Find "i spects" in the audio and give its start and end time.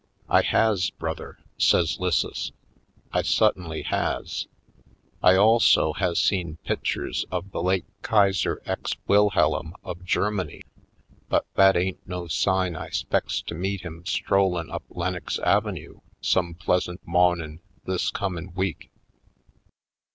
12.75-13.43